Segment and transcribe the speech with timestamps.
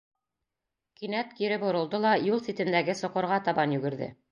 [1.01, 4.13] Кинәт кире боролдо ла юл ситендәге соҡорға табан йүгерҙе.